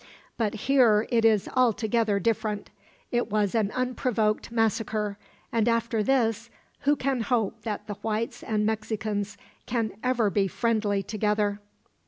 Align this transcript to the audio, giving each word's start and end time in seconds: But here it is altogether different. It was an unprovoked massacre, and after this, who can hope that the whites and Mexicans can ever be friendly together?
But 0.35 0.55
here 0.65 1.05
it 1.11 1.23
is 1.23 1.47
altogether 1.55 2.19
different. 2.19 2.71
It 3.11 3.29
was 3.29 3.53
an 3.53 3.69
unprovoked 3.69 4.51
massacre, 4.51 5.19
and 5.51 5.67
after 5.67 6.01
this, 6.01 6.49
who 6.79 6.95
can 6.95 7.21
hope 7.21 7.61
that 7.61 7.85
the 7.85 7.93
whites 8.01 8.41
and 8.41 8.65
Mexicans 8.65 9.37
can 9.67 9.91
ever 10.03 10.31
be 10.31 10.47
friendly 10.47 11.03
together? 11.03 11.59